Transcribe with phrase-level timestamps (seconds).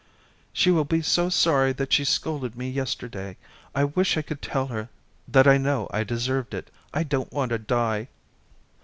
[0.51, 3.37] "She will be so sorry that she scolded me yesterday.
[3.75, 4.89] I wish I could tell her
[5.27, 6.71] that I know I deserved it.
[6.91, 8.07] I don't want to die."